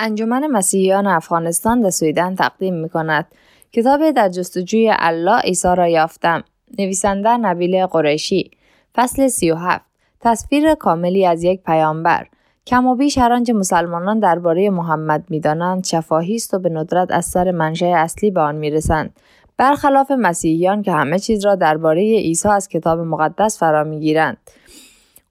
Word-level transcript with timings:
انجمن 0.00 0.46
مسیحیان 0.46 1.06
افغانستان 1.06 1.80
در 1.80 1.90
سویدن 1.90 2.34
تقدیم 2.34 2.74
می 2.74 2.88
کند. 2.88 3.26
کتاب 3.72 4.10
در 4.10 4.28
جستجوی 4.28 4.92
الله 4.98 5.40
عیسی 5.40 5.68
را 5.76 5.88
یافتم. 5.88 6.44
نویسنده 6.78 7.36
نبیل 7.36 7.86
قریشی. 7.86 8.50
فصل 8.94 9.28
37. 9.28 9.84
تصویر 10.20 10.74
کاملی 10.74 11.26
از 11.26 11.44
یک 11.44 11.62
پیامبر. 11.62 12.26
کم 12.66 12.86
و 12.86 12.94
بیش 12.94 13.18
هر 13.18 13.32
آنچه 13.32 13.52
مسلمانان 13.52 14.18
درباره 14.18 14.70
محمد 14.70 15.24
می‌دانند 15.28 15.84
شفاهی 15.84 16.34
است 16.34 16.54
و 16.54 16.58
به 16.58 16.68
ندرت 16.68 17.08
از 17.10 17.24
سر 17.24 17.50
منشأ 17.50 17.86
اصلی 17.96 18.30
به 18.30 18.40
آن 18.40 18.54
می‌رسند 18.54 19.16
برخلاف 19.56 20.10
مسیحیان 20.10 20.82
که 20.82 20.92
همه 20.92 21.18
چیز 21.18 21.44
را 21.44 21.54
درباره 21.54 22.02
عیسی 22.02 22.48
از 22.48 22.68
کتاب 22.68 23.00
مقدس 23.00 23.58
فرا 23.58 23.84
می‌گیرند 23.84 24.36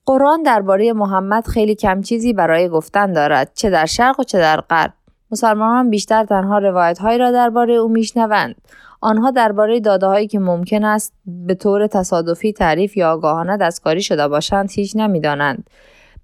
قرآن 0.08 0.42
درباره 0.42 0.92
محمد 0.92 1.46
خیلی 1.46 1.74
کم 1.74 2.00
چیزی 2.00 2.32
برای 2.32 2.68
گفتن 2.68 3.12
دارد 3.12 3.50
چه 3.54 3.70
در 3.70 3.86
شرق 3.86 4.20
و 4.20 4.22
چه 4.22 4.38
در 4.38 4.60
غرب. 4.60 4.92
مسلمانان 5.30 5.90
بیشتر 5.90 6.24
تنها 6.24 6.58
روایت 6.58 6.98
هایی 6.98 7.18
را 7.18 7.30
درباره 7.30 7.74
او 7.74 7.88
میشنوند. 7.88 8.54
آنها 9.00 9.30
درباره 9.30 9.80
داده 9.80 10.06
هایی 10.06 10.26
که 10.26 10.38
ممکن 10.38 10.84
است 10.84 11.12
به 11.26 11.54
طور 11.54 11.86
تصادفی 11.86 12.52
تعریف 12.52 12.96
یا 12.96 13.12
آگاهانه 13.12 13.56
دستکاری 13.56 14.02
شده 14.02 14.28
باشند 14.28 14.70
هیچ 14.70 14.96
نمی‌دانند. 14.96 15.70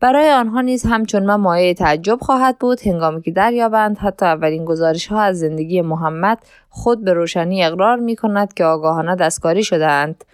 برای 0.00 0.30
آنها 0.30 0.60
نیز 0.60 0.86
همچون 0.86 1.22
من 1.22 1.36
مایه 1.36 1.74
تعجب 1.74 2.18
خواهد 2.20 2.58
بود. 2.58 2.86
هنگامی 2.86 3.22
که 3.22 3.30
دریابند 3.30 3.98
حتی 3.98 4.26
اولین 4.26 4.64
گزارش 4.64 5.06
ها 5.06 5.20
از 5.20 5.38
زندگی 5.38 5.82
محمد 5.82 6.38
خود 6.68 7.04
به 7.04 7.12
روشنی 7.12 7.64
اقرار 7.64 7.96
می 7.96 8.16
کند 8.16 8.54
که 8.54 8.64
آگاهانه 8.64 9.16
دستکاری 9.16 9.64
شدهاند. 9.64 10.24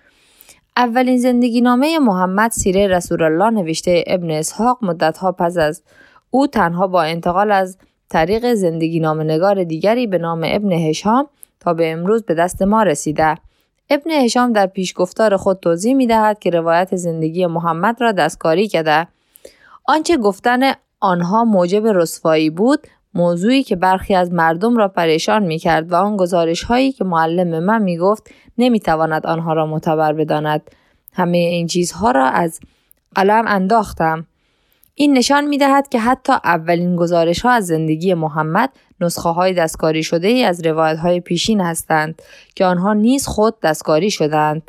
اولین 0.76 1.18
زندگی 1.18 1.60
نامه 1.60 1.98
محمد 1.98 2.50
سیره 2.50 2.86
رسول 2.86 3.22
الله 3.22 3.50
نوشته 3.50 4.04
ابن 4.06 4.30
اسحاق 4.30 4.78
مدتها 4.82 5.32
پس 5.32 5.56
از 5.56 5.82
او 6.30 6.46
تنها 6.46 6.86
با 6.86 7.02
انتقال 7.02 7.52
از 7.52 7.78
طریق 8.08 8.54
زندگی 8.54 9.00
نام 9.00 9.20
نگار 9.20 9.64
دیگری 9.64 10.06
به 10.06 10.18
نام 10.18 10.40
ابن 10.44 10.72
هشام 10.72 11.28
تا 11.60 11.74
به 11.74 11.92
امروز 11.92 12.22
به 12.22 12.34
دست 12.34 12.62
ما 12.62 12.82
رسیده. 12.82 13.34
ابن 13.90 14.10
هشام 14.10 14.52
در 14.52 14.66
پیشگفتار 14.66 15.36
خود 15.36 15.60
توضیح 15.60 15.94
می 15.94 16.06
دهد 16.06 16.38
که 16.38 16.50
روایت 16.50 16.96
زندگی 16.96 17.46
محمد 17.46 18.00
را 18.00 18.12
دستکاری 18.12 18.68
کرده 18.68 19.06
آنچه 19.84 20.16
گفتن 20.16 20.72
آنها 21.00 21.44
موجب 21.44 21.86
رسوایی 21.86 22.50
بود 22.50 22.86
موضوعی 23.14 23.62
که 23.62 23.76
برخی 23.76 24.14
از 24.14 24.32
مردم 24.32 24.76
را 24.76 24.88
پریشان 24.88 25.42
می 25.42 25.58
کرد 25.58 25.92
و 25.92 25.94
آن 25.94 26.16
گزارش 26.16 26.62
هایی 26.62 26.92
که 26.92 27.04
معلم 27.04 27.64
من 27.64 27.82
می 27.82 27.98
گفت 27.98 28.30
نمی 28.58 28.80
تواند 28.80 29.26
آنها 29.26 29.52
را 29.52 29.66
معتبر 29.66 30.12
بداند. 30.12 30.70
همه 31.12 31.38
این 31.38 31.66
چیزها 31.66 32.10
را 32.10 32.26
از 32.26 32.60
قلم 33.14 33.44
انداختم. 33.48 34.26
این 34.94 35.18
نشان 35.18 35.44
می 35.44 35.58
دهد 35.58 35.88
که 35.88 35.98
حتی 36.00 36.32
اولین 36.32 36.96
گزارش 36.96 37.40
ها 37.40 37.50
از 37.50 37.66
زندگی 37.66 38.14
محمد 38.14 38.70
نسخه 39.00 39.28
های 39.28 39.52
دستکاری 39.52 40.02
شده 40.02 40.28
ای 40.28 40.44
از 40.44 40.66
روایت 40.66 40.98
های 40.98 41.20
پیشین 41.20 41.60
هستند 41.60 42.22
که 42.54 42.64
آنها 42.64 42.92
نیز 42.92 43.26
خود 43.26 43.60
دستکاری 43.60 44.10
شدند. 44.10 44.62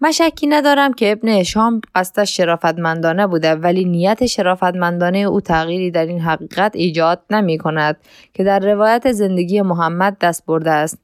من 0.00 0.12
شکی 0.12 0.46
ندارم 0.46 0.92
که 0.92 1.12
ابن 1.12 1.28
اشام 1.28 1.80
قصدش 1.94 2.36
شرافتمندانه 2.36 3.26
بوده 3.26 3.54
ولی 3.54 3.84
نیت 3.84 4.26
شرافتمندانه 4.26 5.18
او 5.18 5.40
تغییری 5.40 5.90
در 5.90 6.06
این 6.06 6.20
حقیقت 6.20 6.76
ایجاد 6.76 7.22
نمی 7.30 7.58
کند 7.58 7.96
که 8.34 8.44
در 8.44 8.58
روایت 8.58 9.12
زندگی 9.12 9.62
محمد 9.62 10.16
دست 10.18 10.46
برده 10.46 10.70
است 10.70 10.98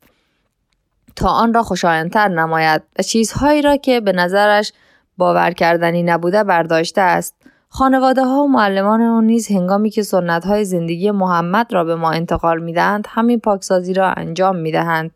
تا 1.17 1.28
آن 1.28 1.55
را 1.55 1.62
خوشایندتر 1.62 2.28
نماید 2.28 2.83
و 2.98 3.03
چیزهایی 3.03 3.62
را 3.62 3.77
که 3.77 4.01
به 4.01 4.12
نظرش 4.12 4.73
باور 5.17 5.50
کردنی 5.50 6.03
نبوده 6.03 6.45
برداشته 6.45 7.00
است 7.00 7.34
خانواده 7.69 8.25
ها 8.25 8.43
و 8.43 8.48
معلمان 8.48 9.00
او 9.00 9.21
نیز 9.21 9.50
هنگامی 9.50 9.91
که 9.91 10.03
سنت 10.03 10.45
های 10.45 10.65
زندگی 10.65 11.11
محمد 11.11 11.75
را 11.75 11.84
به 11.84 11.97
ما 11.97 12.11
انتقال 12.11 12.62
می 12.62 12.73
دهند 12.73 13.06
همین 13.09 13.41
پاکسازی 13.41 13.95
را 13.95 14.11
انجام 14.11 14.56
می 14.56 14.73
دهند. 14.73 15.11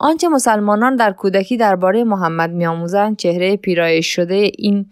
آنچه 0.00 0.28
مسلمانان 0.28 0.96
در 0.96 1.12
کودکی 1.12 1.56
درباره 1.56 2.04
محمد 2.04 2.50
میآموزند 2.50 3.16
چهره 3.16 3.56
پیرایش 3.56 4.06
شده 4.06 4.50
این 4.58 4.86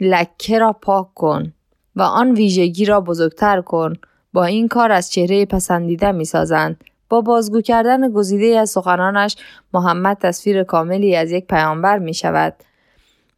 لکه 0.00 0.58
را 0.58 0.72
پاک 0.72 1.14
کن 1.14 1.52
و 1.96 2.02
آن 2.02 2.32
ویژگی 2.32 2.84
را 2.84 3.00
بزرگتر 3.00 3.60
کن 3.60 3.92
با 4.32 4.44
این 4.44 4.68
کار 4.68 4.92
از 4.92 5.10
چهره 5.10 5.46
پسندیده 5.46 6.12
می‌سازند 6.12 6.84
با 7.08 7.20
بازگو 7.20 7.60
کردن 7.60 8.12
گزیده 8.12 8.58
از 8.58 8.70
سخنانش 8.70 9.36
محمد 9.74 10.16
تصویر 10.20 10.62
کاملی 10.62 11.16
از 11.16 11.32
یک 11.32 11.46
پیامبر 11.46 11.98
می 11.98 12.14
شود. 12.14 12.54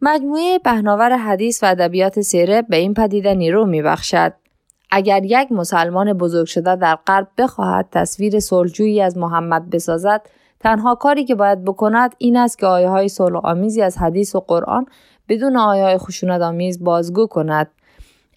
مجموعه 0.01 0.59
پهناور 0.59 1.17
حدیث 1.17 1.63
و 1.63 1.67
ادبیات 1.67 2.21
سیره 2.21 2.63
به 2.63 2.77
این 2.77 2.95
پدیده 2.95 3.35
نیرو 3.35 3.67
می 3.67 3.83
بخشد. 3.83 4.33
اگر 4.91 5.25
یک 5.25 5.53
مسلمان 5.53 6.13
بزرگ 6.13 6.47
شده 6.47 6.77
در 6.77 6.99
غرب 7.07 7.29
بخواهد 7.39 7.89
تصویر 7.93 8.41
صلحجویی 8.41 9.01
از 9.01 9.19
محمد 9.19 9.71
بسازد 9.71 10.23
تنها 10.63 10.95
کاری 10.95 11.25
که 11.25 11.35
باید 11.35 11.65
بکند 11.65 12.15
این 12.19 12.37
است 12.37 12.59
که 12.59 12.67
آیه 12.67 12.89
های 12.89 13.09
صلح 13.09 13.41
آمیزی 13.45 13.83
از 13.83 13.99
حدیث 13.99 14.35
و 14.35 14.41
قرآن 14.41 14.87
بدون 15.29 15.57
آیه 15.57 15.83
های 15.83 15.99
خشونت 15.99 16.41
آمیز 16.41 16.85
بازگو 16.85 17.27
کند 17.27 17.71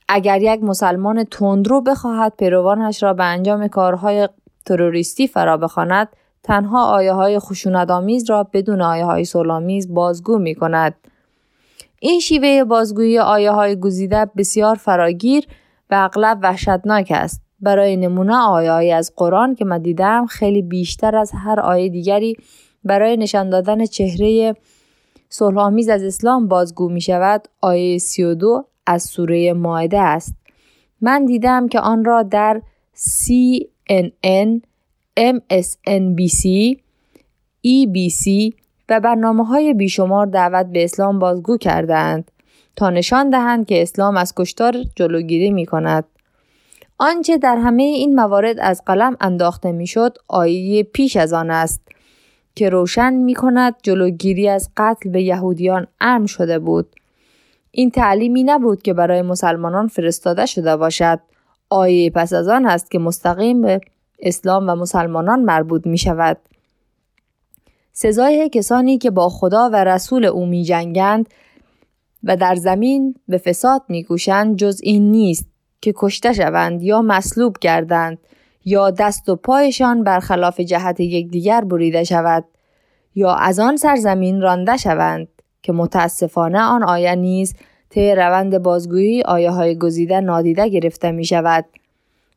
اگر 0.10 0.42
یک 0.42 0.64
مسلمان 0.64 1.24
تندرو 1.24 1.82
بخواهد 1.82 2.34
پیروانش 2.38 3.04
را 3.04 3.14
به 3.14 3.24
انجام 3.24 3.68
کارهای 3.68 4.30
تروریستی 4.66 5.28
فرا 5.28 5.58
بخواند 5.58 6.08
تنها 6.44 6.86
آیه 6.86 7.14
های 7.14 7.40
خشونت 7.40 7.92
آمیز 7.92 8.30
را 8.30 8.44
بدون 8.54 8.82
آیه 8.82 9.06
های 9.06 9.26
آمیز 9.50 9.94
بازگو 9.94 10.38
می 10.38 10.56
کند. 10.56 10.96
این 12.00 12.20
شیوه 12.20 12.64
بازگویی 12.64 13.20
آیه 13.20 13.52
های 13.52 13.80
گزیده 13.80 14.26
بسیار 14.38 14.76
فراگیر 14.76 15.48
و 15.90 15.96
اغلب 15.96 16.40
وحشتناک 16.42 17.12
است. 17.16 17.45
برای 17.66 17.98
نمونه 17.98 18.36
آیه 18.36 18.96
از 18.96 19.14
قرآن 19.16 19.56
که 19.56 19.66
من 19.66 19.82
دیدم 19.82 20.26
خیلی 20.26 20.62
بیشتر 20.62 21.16
از 21.16 21.32
هر 21.36 21.60
آیه 21.60 21.90
دیگری 21.90 22.38
برای 22.84 23.18
نشان 23.18 23.50
دادن 23.50 23.86
چهره 23.86 24.56
صلحآمیز 25.30 25.90
از 25.90 26.04
اسلام 26.04 26.48
بازگو 26.48 26.90
می 26.90 27.02
شود 27.02 27.48
آیه 27.62 27.98
32 27.98 28.66
از 28.86 29.04
سوره 29.04 29.54
ماعده 29.54 30.00
است 30.00 30.36
من 31.02 31.26
دیدم 31.26 31.68
که 31.68 31.80
آن 31.80 32.06
را 32.06 32.24
در 32.24 32.62
CNN, 32.98 34.62
MSNBC, 35.20 36.44
EBC 37.68 38.54
و 38.90 39.00
برنامه 39.00 39.46
های 39.46 39.74
بیشمار 39.74 40.26
دعوت 40.26 40.66
به 40.66 40.84
اسلام 40.84 41.20
بازگو 41.20 41.58
کردند 41.58 42.32
تا 42.76 42.90
نشان 42.90 43.30
دهند 43.30 43.66
که 43.66 43.82
اسلام 43.82 44.18
از 44.18 44.34
کشتار 44.36 44.76
جلوگیری 44.96 45.52
می 45.52 45.66
کند. 45.66 46.06
آنچه 46.98 47.38
در 47.38 47.58
همه 47.58 47.84
این 47.84 48.16
موارد 48.16 48.60
از 48.60 48.82
قلم 48.86 49.18
انداخته 49.22 49.72
می‌شد 49.72 50.18
آیه 50.28 50.84
پیش 50.84 51.18
از 51.18 51.34
آن 51.34 51.52
است 51.52 51.82
که 52.56 52.70
روشن 52.70 53.14
می 53.14 53.34
کند 53.34 53.76
جلوگیری 53.84 54.50
از 54.50 54.70
قتل 54.78 55.10
به 55.10 55.22
یهودیان 55.22 55.88
ام 56.02 56.26
شده 56.26 56.60
بود. 56.60 56.88
این 57.72 57.92
تعلیمی 57.92 58.44
نبود 58.44 58.82
که 58.82 58.94
برای 58.94 59.22
مسلمانان 59.22 59.88
فرستاده 59.88 60.46
شده 60.46 60.78
باشد. 60.78 61.20
آیه 61.70 62.10
پس 62.10 62.34
از 62.34 62.48
آن 62.48 62.66
است 62.66 62.92
که 62.92 63.00
مستقیم 63.00 63.62
به 63.62 63.82
اسلام 64.20 64.70
و 64.70 64.76
مسلمانان 64.76 65.42
مربوط 65.42 65.88
می 65.88 65.98
شود. 65.98 66.38
سزای 67.94 68.50
کسانی 68.50 68.98
که 68.98 69.12
با 69.12 69.30
خدا 69.30 69.70
و 69.74 69.84
رسول 69.84 70.26
او 70.26 70.46
می 70.46 70.64
جنگند 70.64 71.30
و 72.24 72.38
در 72.38 72.56
زمین 72.56 73.16
به 73.28 73.38
فساد 73.38 73.82
می 73.90 74.04
کوشند 74.04 74.56
جز 74.56 74.80
این 74.84 75.12
نیست 75.12 75.55
که 75.86 75.94
کشته 75.96 76.34
شوند 76.34 76.84
یا 76.84 77.02
مصلوب 77.02 77.58
گردند 77.62 78.18
یا 78.66 78.92
دست 78.92 79.30
و 79.30 79.36
پایشان 79.36 80.04
برخلاف 80.04 80.60
جهت 80.60 81.00
یکدیگر 81.00 81.62
بریده 81.62 82.04
شود 82.04 82.46
یا 83.16 83.34
از 83.34 83.60
آن 83.60 83.78
سرزمین 83.78 84.42
رانده 84.42 84.78
شوند 84.78 85.28
که 85.62 85.74
متاسفانه 85.74 86.60
آن 86.60 86.84
آیه 86.84 87.16
نیز 87.16 87.56
طی 87.90 88.16
روند 88.16 88.58
بازگویی 88.58 89.22
آیه 89.22 89.52
های 89.52 89.78
گزیده 89.78 90.20
نادیده 90.20 90.70
گرفته 90.70 91.12
می 91.12 91.26
شود. 91.26 91.66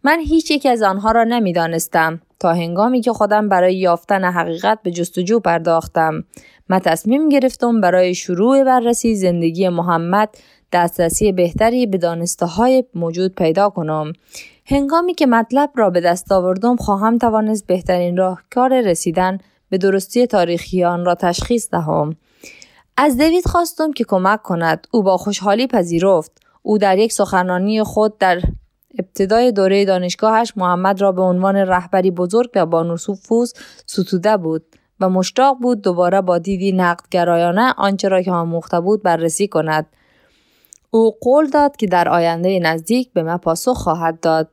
من 0.05 0.19
هیچ 0.21 0.51
یک 0.51 0.67
از 0.67 0.83
آنها 0.83 1.13
را 1.13 1.25
نمی 1.25 1.53
دانستم 1.53 2.21
تا 2.41 2.53
هنگامی 2.53 3.01
که 3.01 3.13
خودم 3.13 3.49
برای 3.49 3.77
یافتن 3.77 4.25
حقیقت 4.25 4.79
به 4.83 4.91
جستجو 4.91 5.41
پرداختم. 5.41 6.25
من 6.69 6.79
تصمیم 6.79 7.29
گرفتم 7.29 7.81
برای 7.81 8.15
شروع 8.15 8.65
بررسی 8.65 9.15
زندگی 9.15 9.69
محمد 9.69 10.29
دسترسی 10.73 11.33
بهتری 11.33 11.87
به 11.87 11.99
دانسته 11.99 12.47
های 12.47 12.85
موجود 12.95 13.35
پیدا 13.35 13.71
کنم. 13.71 14.13
هنگامی 14.67 15.15
که 15.15 15.27
مطلب 15.27 15.71
را 15.75 15.91
به 15.91 16.01
دست 16.01 16.33
آوردم 16.33 16.77
خواهم 16.77 17.19
توانست 17.19 17.67
بهترین 17.67 18.17
راهکار 18.17 18.81
رسیدن 18.81 19.39
به 19.71 19.79
درستی 19.79 20.27
تاریخی 20.27 20.85
آن 20.85 21.05
را 21.05 21.15
تشخیص 21.15 21.71
دهم. 21.71 22.17
از 22.97 23.17
دوید 23.17 23.47
خواستم 23.47 23.93
که 23.93 24.05
کمک 24.05 24.43
کند. 24.43 24.87
او 24.91 25.03
با 25.03 25.17
خوشحالی 25.17 25.67
پذیرفت. 25.67 26.33
او 26.63 26.79
در 26.79 26.99
یک 26.99 27.13
سخنرانی 27.13 27.83
خود 27.83 28.19
در 28.19 28.41
ابتدای 28.99 29.53
دوره 29.53 29.85
دانشگاهش 29.85 30.53
محمد 30.57 31.01
را 31.01 31.13
به 31.13 31.23
عنوان 31.23 31.57
رهبری 31.57 32.11
بزرگ 32.11 32.51
و 32.55 32.67
با 32.67 32.83
نفوذ 32.83 33.53
ستوده 33.87 34.37
بود 34.37 34.65
و 35.01 35.09
مشتاق 35.09 35.59
بود 35.59 35.83
دوباره 35.83 36.21
با 36.21 36.39
دیدی 36.39 36.73
نقدگرایانه 36.73 37.75
آنچه 37.77 38.09
را 38.09 38.23
که 38.23 38.33
آموخته 38.33 38.81
بود 38.81 39.03
بررسی 39.03 39.49
کند 39.49 39.87
او 40.91 41.11
قول 41.21 41.51
داد 41.51 41.77
که 41.77 41.87
در 41.87 42.09
آینده 42.09 42.59
نزدیک 42.59 43.13
به 43.13 43.23
من 43.23 43.37
پاسخ 43.37 43.77
خواهد 43.77 44.21
داد 44.21 44.51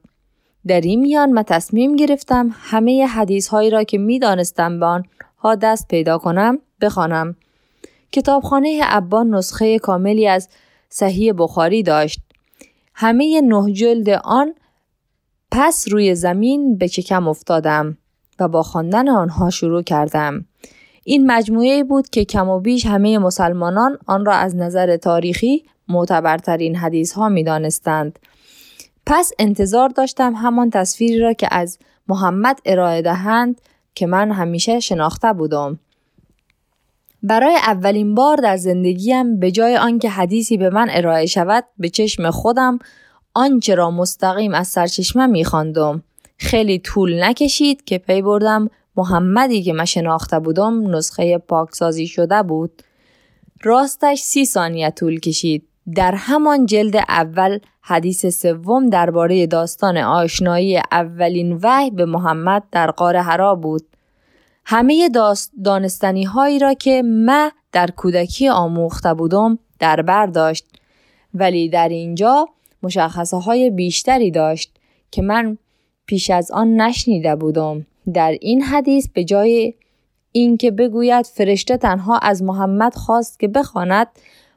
در 0.67 0.81
این 0.81 0.99
میان 0.99 1.31
من 1.31 1.43
تصمیم 1.43 1.95
گرفتم 1.95 2.49
همه 2.53 3.05
حدیث 3.05 3.47
هایی 3.47 3.69
را 3.69 3.83
که 3.83 3.97
می 3.97 4.19
دانستم 4.19 4.79
به 4.79 4.85
آنها 4.85 5.55
دست 5.61 5.87
پیدا 5.87 6.17
کنم 6.17 6.59
بخوانم. 6.81 7.35
کتابخانه 8.11 8.79
ابان 8.83 9.35
نسخه 9.35 9.79
کاملی 9.79 10.27
از 10.27 10.49
صحیح 10.89 11.33
بخاری 11.37 11.83
داشت. 11.83 12.19
همه 12.93 13.41
نه 13.41 13.71
جلد 13.73 14.09
آن 14.09 14.53
پس 15.51 15.85
روی 15.91 16.15
زمین 16.15 16.77
به 16.77 16.87
چکم 16.87 17.27
افتادم 17.27 17.97
و 18.39 18.47
با 18.47 18.63
خواندن 18.63 19.09
آنها 19.09 19.49
شروع 19.49 19.81
کردم. 19.81 20.45
این 21.07 21.31
مجموعه 21.31 21.83
بود 21.83 22.09
که 22.09 22.25
کم 22.25 22.49
و 22.49 22.59
بیش 22.59 22.85
همه 22.85 23.17
مسلمانان 23.17 23.97
آن 24.07 24.25
را 24.25 24.33
از 24.33 24.55
نظر 24.55 24.97
تاریخی 24.97 25.65
معتبرترین 25.87 26.75
حدیث 26.75 27.13
ها 27.13 27.29
می 27.29 27.43
دانستند. 27.43 28.19
پس 29.05 29.31
انتظار 29.39 29.89
داشتم 29.89 30.33
همان 30.33 30.69
تصویری 30.69 31.19
را 31.19 31.33
که 31.33 31.47
از 31.51 31.79
محمد 32.07 32.59
ارائه 32.65 33.01
دهند 33.01 33.61
که 33.95 34.07
من 34.07 34.31
همیشه 34.31 34.79
شناخته 34.79 35.33
بودم. 35.33 35.79
برای 37.23 37.55
اولین 37.55 38.15
بار 38.15 38.37
در 38.37 38.57
زندگیم 38.57 39.39
به 39.39 39.51
جای 39.51 39.77
آنکه 39.77 40.09
حدیثی 40.09 40.57
به 40.57 40.69
من 40.69 40.87
ارائه 40.91 41.25
شود 41.25 41.63
به 41.77 41.89
چشم 41.89 42.31
خودم 42.31 42.79
آنچه 43.33 43.75
را 43.75 43.91
مستقیم 43.91 44.53
از 44.53 44.67
سرچشمه 44.67 45.25
میخواندم 45.25 46.03
خیلی 46.37 46.79
طول 46.79 47.23
نکشید 47.23 47.85
که 47.85 47.97
پی 47.97 48.21
بردم 48.21 48.69
محمدی 48.97 49.63
که 49.63 49.73
من 49.73 49.85
شناخته 49.85 50.39
بودم 50.39 50.95
نسخه 50.95 51.37
پاکسازی 51.37 52.07
شده 52.07 52.43
بود. 52.43 52.81
راستش 53.63 54.21
سی 54.21 54.45
ثانیه 54.45 54.89
طول 54.89 55.19
کشید. 55.19 55.67
در 55.95 56.15
همان 56.15 56.65
جلد 56.65 56.95
اول 56.95 57.59
حدیث 57.81 58.25
سوم 58.25 58.89
درباره 58.89 59.47
داستان 59.47 59.97
آشنایی 59.97 60.81
اولین 60.91 61.59
وحی 61.63 61.91
به 61.91 62.05
محمد 62.05 62.63
در 62.71 62.91
قار 62.91 63.17
حرا 63.17 63.55
بود. 63.55 63.81
همه 64.65 65.09
داست 65.09 65.51
دانستنی 65.63 66.23
هایی 66.23 66.59
را 66.59 66.73
که 66.73 67.01
من 67.01 67.51
در 67.71 67.91
کودکی 67.91 68.49
آموخته 68.49 69.13
بودم 69.13 69.59
در 69.79 70.01
بر 70.01 70.25
داشت. 70.25 70.65
ولی 71.33 71.69
در 71.69 71.89
اینجا 71.89 72.47
مشخصه 72.83 73.37
های 73.37 73.69
بیشتری 73.69 74.31
داشت 74.31 74.71
که 75.11 75.21
من 75.21 75.57
پیش 76.05 76.29
از 76.29 76.51
آن 76.51 76.81
نشنیده 76.81 77.35
بودم. 77.35 77.85
در 78.13 78.37
این 78.41 78.61
حدیث 78.61 79.07
به 79.13 79.23
جای 79.23 79.73
اینکه 80.31 80.71
بگوید 80.71 81.25
فرشته 81.25 81.77
تنها 81.77 82.17
از 82.17 82.43
محمد 82.43 82.95
خواست 82.95 83.39
که 83.39 83.47
بخواند 83.47 84.07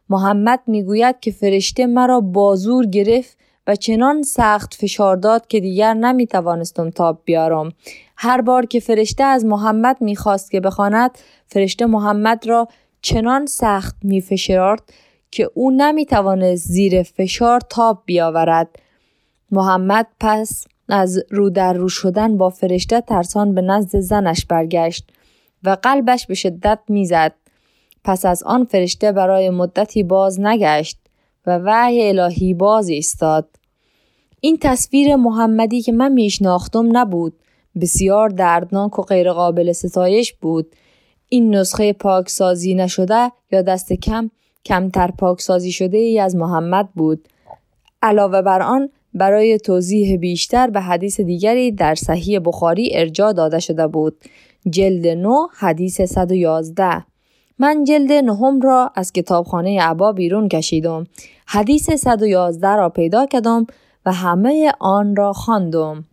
محمد 0.08 0.60
می‌گوید 0.66 1.20
که 1.20 1.30
فرشته 1.30 1.86
مرا 1.86 2.20
بازور 2.20 2.86
گرفت 2.86 3.38
و 3.66 3.76
چنان 3.76 4.22
سخت 4.22 4.74
فشار 4.74 5.16
داد 5.16 5.46
که 5.46 5.60
دیگر 5.60 5.94
نمی 5.94 6.26
توانستم 6.26 6.90
تاب 6.90 7.20
بیارم. 7.24 7.72
هر 8.16 8.40
بار 8.40 8.66
که 8.66 8.80
فرشته 8.80 9.24
از 9.24 9.44
محمد 9.44 9.96
می‌خواست 10.00 10.50
که 10.50 10.60
بخواند 10.60 11.10
فرشته 11.46 11.86
محمد 11.86 12.46
را 12.46 12.68
چنان 13.02 13.46
سخت 13.46 13.96
میفشارد 14.02 14.82
که 15.30 15.50
او 15.54 15.70
نمی‌توانست 15.70 16.68
زیر 16.68 17.02
فشار 17.02 17.60
تاب 17.60 18.02
بیاورد. 18.06 18.68
محمد 19.50 20.06
پس 20.20 20.66
از 20.88 21.24
رو 21.30 21.50
در 21.50 21.72
رو 21.72 21.88
شدن 21.88 22.36
با 22.36 22.50
فرشته 22.50 23.00
ترسان 23.00 23.54
به 23.54 23.62
نزد 23.62 23.98
زنش 23.98 24.44
برگشت 24.44 25.10
و 25.64 25.76
قلبش 25.82 26.26
به 26.26 26.34
شدت 26.34 26.78
می‌زد. 26.88 27.34
پس 28.04 28.24
از 28.24 28.42
آن 28.42 28.64
فرشته 28.64 29.12
برای 29.12 29.50
مدتی 29.50 30.02
باز 30.02 30.40
نگشت 30.40 30.98
و 31.46 31.60
وحی 31.64 32.08
الهی 32.08 32.54
باز 32.54 32.88
ایستاد. 32.88 33.48
این 34.40 34.58
تصویر 34.60 35.16
محمدی 35.16 35.82
که 35.82 35.92
من 35.92 36.12
میشناختم 36.12 36.96
نبود. 36.96 37.34
بسیار 37.80 38.28
دردناک 38.28 38.98
و 38.98 39.02
غیرقابل 39.02 39.72
ستایش 39.72 40.32
بود. 40.32 40.66
این 41.28 41.54
نسخه 41.54 41.92
پاکسازی 41.92 42.74
نشده 42.74 43.32
یا 43.52 43.62
دست 43.62 43.92
کم 43.92 44.30
کمتر 44.64 45.10
پاکسازی 45.10 45.72
شده 45.72 45.98
ای 45.98 46.18
از 46.18 46.36
محمد 46.36 46.88
بود. 46.94 47.28
علاوه 48.02 48.42
بر 48.42 48.62
آن 48.62 48.90
برای 49.18 49.58
توضیح 49.58 50.16
بیشتر 50.16 50.70
به 50.70 50.80
حدیث 50.80 51.20
دیگری 51.20 51.72
در 51.72 51.94
صحیح 51.94 52.38
بخاری 52.44 52.90
ارجا 52.92 53.32
داده 53.32 53.58
شده 53.58 53.86
بود. 53.86 54.16
جلد 54.70 55.06
نو 55.06 55.46
حدیث 55.58 56.00
111 56.00 57.04
من 57.58 57.84
جلد 57.84 58.12
نهم 58.12 58.60
را 58.60 58.90
از 58.94 59.12
کتابخانه 59.12 59.82
عبا 59.82 60.12
بیرون 60.12 60.48
کشیدم. 60.48 61.06
حدیث 61.46 61.90
111 61.90 62.76
را 62.76 62.88
پیدا 62.88 63.26
کردم 63.26 63.66
و 64.06 64.12
همه 64.12 64.72
آن 64.80 65.16
را 65.16 65.32
خواندم. 65.32 66.04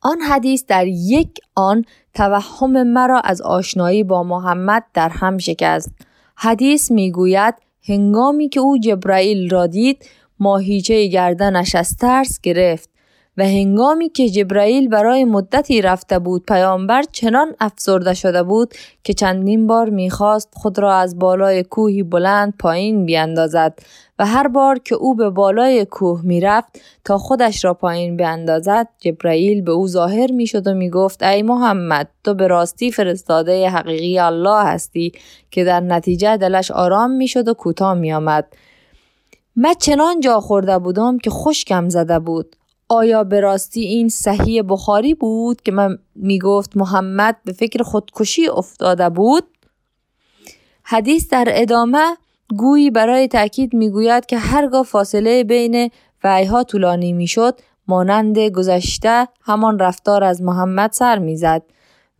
آن 0.00 0.20
حدیث 0.20 0.64
در 0.68 0.86
یک 0.86 1.38
آن 1.54 1.84
توهم 2.14 2.82
مرا 2.82 3.20
از 3.20 3.42
آشنایی 3.42 4.04
با 4.04 4.22
محمد 4.22 4.84
در 4.94 5.08
هم 5.08 5.38
شکست. 5.38 5.92
حدیث 6.36 6.90
می‌گوید 6.90 7.54
هنگامی 7.88 8.48
که 8.48 8.60
او 8.60 8.78
جبرائیل 8.78 9.50
را 9.50 9.66
دید 9.66 10.04
ماهیچه 10.42 11.06
گردنش 11.06 11.74
از 11.74 11.96
ترس 11.96 12.40
گرفت 12.40 12.90
و 13.36 13.44
هنگامی 13.44 14.08
که 14.08 14.28
جبرائیل 14.28 14.88
برای 14.88 15.24
مدتی 15.24 15.82
رفته 15.82 16.18
بود 16.18 16.44
پیامبر 16.46 17.02
چنان 17.12 17.54
افسرده 17.60 18.14
شده 18.14 18.42
بود 18.42 18.74
که 19.04 19.14
چندین 19.14 19.66
بار 19.66 19.90
می‌خواست 19.90 20.48
خود 20.52 20.78
را 20.78 20.94
از 20.94 21.18
بالای 21.18 21.62
کوهی 21.62 22.02
بلند 22.02 22.54
پایین 22.58 23.06
بیاندازد 23.06 23.78
و 24.18 24.26
هر 24.26 24.48
بار 24.48 24.78
که 24.78 24.94
او 24.94 25.14
به 25.14 25.30
بالای 25.30 25.84
کوه 25.84 26.20
می‌رفت 26.24 26.80
تا 27.04 27.18
خودش 27.18 27.64
را 27.64 27.74
پایین 27.74 28.16
بیاندازد 28.16 28.88
جبرائیل 28.98 29.62
به 29.62 29.72
او 29.72 29.88
ظاهر 29.88 30.32
می‌شد 30.32 30.66
و 30.66 30.74
می‌گفت 30.74 31.22
ای 31.22 31.42
محمد 31.42 32.08
تو 32.24 32.34
به 32.34 32.46
راستی 32.46 32.92
فرستاده 32.92 33.68
حقیقی 33.68 34.18
الله 34.18 34.64
هستی 34.64 35.12
که 35.50 35.64
در 35.64 35.80
نتیجه 35.80 36.36
دلش 36.36 36.70
آرام 36.70 37.10
می‌شد 37.10 37.48
و 37.48 37.54
کوتاه 37.54 37.94
میآمد. 37.94 38.46
من 39.56 39.74
چنان 39.74 40.20
جا 40.20 40.40
خورده 40.40 40.78
بودم 40.78 41.18
که 41.18 41.30
خشکم 41.30 41.88
زده 41.88 42.18
بود. 42.18 42.56
آیا 42.88 43.24
به 43.24 43.40
راستی 43.40 43.80
این 43.80 44.08
صحیح 44.08 44.62
بخاری 44.68 45.14
بود 45.14 45.62
که 45.62 45.72
من 45.72 45.98
می‌گفت 46.14 46.76
محمد 46.76 47.36
به 47.44 47.52
فکر 47.52 47.82
خودکشی 47.82 48.48
افتاده 48.48 49.08
بود؟ 49.08 49.44
حدیث 50.82 51.28
در 51.28 51.48
ادامه 51.48 52.16
گویی 52.56 52.90
برای 52.90 53.28
تاکید 53.28 53.74
می‌گوید 53.74 54.26
که 54.26 54.38
هرگاه 54.38 54.82
فاصله 54.82 55.44
بین 55.44 55.90
وعیها 56.24 56.64
طولانی 56.64 57.12
می‌شد 57.12 57.60
مانند 57.88 58.38
گذشته 58.38 59.28
همان 59.42 59.78
رفتار 59.78 60.24
از 60.24 60.42
محمد 60.42 60.92
سر 60.92 61.18
می‌زد. 61.18 61.62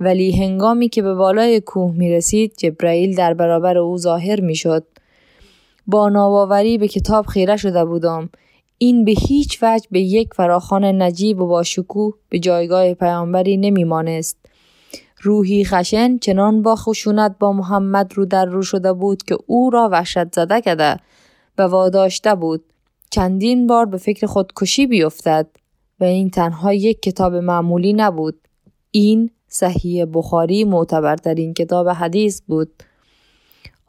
ولی 0.00 0.32
هنگامی 0.32 0.88
که 0.88 1.02
به 1.02 1.14
بالای 1.14 1.60
کوه 1.60 1.94
می 1.96 2.12
رسید 2.12 2.54
جبرائیل 2.56 3.16
در 3.16 3.34
برابر 3.34 3.78
او 3.78 3.98
ظاهر 3.98 4.40
می 4.40 4.54
شد. 4.54 4.86
با 5.86 6.08
ناباوری 6.08 6.78
به 6.78 6.88
کتاب 6.88 7.26
خیره 7.26 7.56
شده 7.56 7.84
بودم. 7.84 8.30
این 8.78 9.04
به 9.04 9.14
هیچ 9.28 9.58
وجه 9.62 9.86
به 9.90 10.00
یک 10.00 10.34
فراخان 10.34 11.02
نجیب 11.02 11.40
و 11.40 11.46
با 11.46 11.62
شکوه 11.62 12.14
به 12.28 12.38
جایگاه 12.38 12.94
پیامبری 12.94 13.56
نمیمانست. 13.56 14.36
روحی 15.22 15.64
خشن 15.64 16.18
چنان 16.18 16.62
با 16.62 16.76
خشونت 16.76 17.36
با 17.40 17.52
محمد 17.52 18.12
رو 18.14 18.24
در 18.24 18.44
رو 18.44 18.62
شده 18.62 18.92
بود 18.92 19.22
که 19.22 19.38
او 19.46 19.70
را 19.70 19.88
وحشت 19.92 20.34
زده 20.34 20.60
کرده 20.60 20.96
و 21.58 21.62
واداشته 21.62 22.34
بود. 22.34 22.64
چندین 23.10 23.66
بار 23.66 23.86
به 23.86 23.96
فکر 23.96 24.26
خودکشی 24.26 24.86
بیفتد 24.86 25.46
و 26.00 26.04
این 26.04 26.30
تنها 26.30 26.72
یک 26.72 27.02
کتاب 27.02 27.34
معمولی 27.34 27.92
نبود. 27.92 28.48
این 28.90 29.30
صحیح 29.48 30.04
بخاری 30.04 30.64
معتبرترین 30.64 31.54
کتاب 31.54 31.88
حدیث 31.88 32.42
بود. 32.46 32.82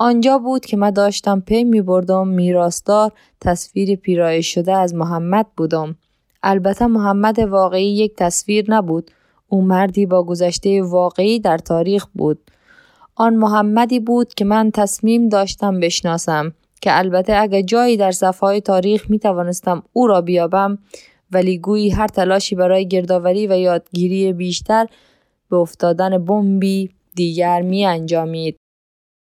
آنجا 0.03 0.37
بود 0.37 0.65
که 0.65 0.77
من 0.77 0.89
داشتم 0.89 1.39
پی 1.39 1.63
می 1.63 1.81
بردم 1.81 2.27
میراستار 2.27 3.11
تصویر 3.41 3.95
پیرایش 3.95 4.53
شده 4.53 4.73
از 4.73 4.95
محمد 4.95 5.45
بودم. 5.57 5.95
البته 6.43 6.87
محمد 6.87 7.39
واقعی 7.39 7.95
یک 7.95 8.15
تصویر 8.17 8.65
نبود. 8.67 9.11
او 9.47 9.61
مردی 9.61 10.05
با 10.05 10.23
گذشته 10.23 10.81
واقعی 10.81 11.39
در 11.39 11.57
تاریخ 11.57 12.05
بود. 12.13 12.39
آن 13.15 13.35
محمدی 13.35 13.99
بود 13.99 14.33
که 14.33 14.45
من 14.45 14.71
تصمیم 14.71 15.29
داشتم 15.29 15.79
بشناسم 15.79 16.53
که 16.81 16.97
البته 16.97 17.37
اگر 17.37 17.61
جایی 17.61 17.97
در 17.97 18.11
صفحه 18.11 18.61
تاریخ 18.61 19.09
می 19.09 19.19
توانستم 19.19 19.83
او 19.93 20.07
را 20.07 20.21
بیابم 20.21 20.77
ولی 21.31 21.57
گویی 21.57 21.89
هر 21.89 22.07
تلاشی 22.07 22.55
برای 22.55 22.87
گردآوری 22.87 23.47
و 23.47 23.57
یادگیری 23.57 24.33
بیشتر 24.33 24.87
به 25.49 25.55
افتادن 25.55 26.25
بمبی 26.25 26.89
دیگر 27.15 27.61
می 27.61 27.85
انجامید. 27.85 28.62